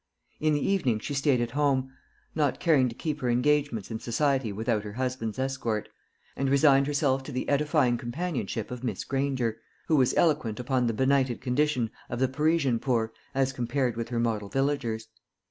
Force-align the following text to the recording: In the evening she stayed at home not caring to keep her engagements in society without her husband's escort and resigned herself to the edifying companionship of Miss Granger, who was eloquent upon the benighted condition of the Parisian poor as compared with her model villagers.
In 0.39 0.53
the 0.55 0.67
evening 0.67 0.97
she 0.97 1.13
stayed 1.13 1.41
at 1.41 1.51
home 1.51 1.91
not 2.33 2.59
caring 2.59 2.89
to 2.89 2.95
keep 2.95 3.21
her 3.21 3.29
engagements 3.29 3.91
in 3.91 3.99
society 3.99 4.51
without 4.51 4.81
her 4.83 4.93
husband's 4.93 5.37
escort 5.37 5.89
and 6.35 6.49
resigned 6.49 6.87
herself 6.87 7.21
to 7.21 7.31
the 7.31 7.47
edifying 7.47 7.99
companionship 7.99 8.71
of 8.71 8.83
Miss 8.83 9.03
Granger, 9.03 9.59
who 9.87 9.95
was 9.95 10.17
eloquent 10.17 10.59
upon 10.59 10.87
the 10.87 10.93
benighted 10.93 11.39
condition 11.39 11.91
of 12.09 12.17
the 12.17 12.27
Parisian 12.27 12.79
poor 12.79 13.13
as 13.35 13.53
compared 13.53 13.95
with 13.95 14.09
her 14.09 14.19
model 14.19 14.49
villagers. 14.49 15.07